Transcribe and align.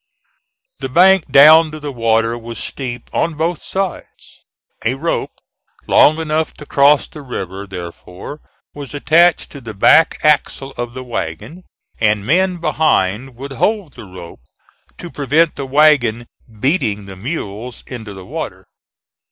The 0.79 0.89
bank 0.89 1.29
down 1.31 1.69
to 1.69 1.79
the 1.79 1.91
water 1.91 2.35
was 2.35 2.57
steep 2.57 3.07
on 3.13 3.35
both 3.35 3.61
sides. 3.61 4.39
A 4.83 4.95
rope 4.95 5.33
long 5.85 6.17
enough 6.17 6.55
to 6.55 6.65
cross 6.65 7.05
the 7.07 7.21
river, 7.21 7.67
therefore, 7.67 8.41
was 8.73 8.95
attached 8.95 9.51
to 9.51 9.61
the 9.61 9.75
back 9.75 10.17
axle 10.23 10.73
of 10.75 10.95
the 10.95 11.03
wagon, 11.03 11.65
and 11.99 12.25
men 12.25 12.57
behind 12.57 13.35
would 13.35 13.51
hold 13.51 13.93
the 13.93 14.05
rope 14.05 14.41
to 14.97 15.11
prevent 15.11 15.55
the 15.55 15.67
wagon 15.67 16.25
"beating" 16.59 17.05
the 17.05 17.15
mules 17.15 17.83
into 17.85 18.15
the 18.15 18.25
water. 18.25 18.65